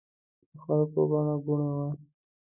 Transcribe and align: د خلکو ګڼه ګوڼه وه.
د 0.53 0.53
خلکو 0.63 0.99
ګڼه 1.11 1.35
ګوڼه 1.45 1.69
وه. 1.77 1.87